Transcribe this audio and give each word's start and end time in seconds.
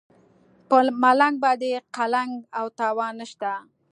په 0.67 0.77
ملنګ 1.01 1.35
باندې 1.43 1.69
قلنګ 1.95 2.31
او 2.57 2.65
تاوان 2.79 3.13
نشته. 3.21 3.51